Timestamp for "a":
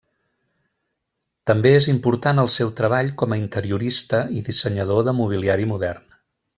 3.37-3.41